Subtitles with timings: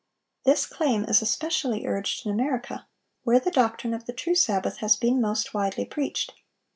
[0.45, 2.87] This claim is especially urged in America,
[3.23, 6.33] where the doctrine of the true Sabbath has been most widely preached.